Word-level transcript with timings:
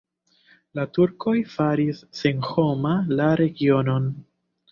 La 0.79 0.85
turkoj 0.97 1.33
faris 1.51 2.01
senhoma 2.21 2.95
la 3.21 3.27
regionon. 3.43 4.09